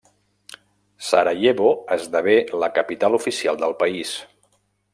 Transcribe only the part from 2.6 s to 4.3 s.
la capital oficial del país.